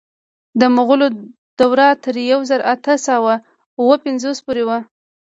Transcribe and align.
د 0.59 0.61
مغولو 0.75 1.07
دوره 1.59 1.87
تر 2.03 2.15
یو 2.31 2.39
زر 2.49 2.61
اته 2.73 2.93
سوه 3.07 3.33
اوه 3.79 3.95
پنځوس 4.05 4.37
پورې 4.45 4.63
وه. 4.67 4.77